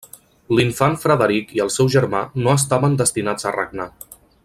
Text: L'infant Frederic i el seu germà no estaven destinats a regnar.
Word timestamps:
L'infant 0.59 0.95
Frederic 1.03 1.53
i 1.57 1.61
el 1.67 1.71
seu 1.75 1.91
germà 1.97 2.23
no 2.47 2.55
estaven 2.61 2.97
destinats 3.03 3.51
a 3.51 3.53
regnar. 3.59 3.89